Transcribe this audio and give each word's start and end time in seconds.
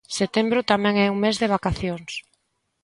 Setembro 0.19 0.61
tamén 0.71 0.95
é 1.05 1.07
un 1.13 1.19
mes 1.23 1.35
de 1.41 1.51
vacacións. 1.55 2.11